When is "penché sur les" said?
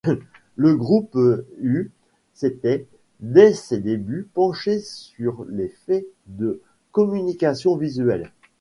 4.33-5.67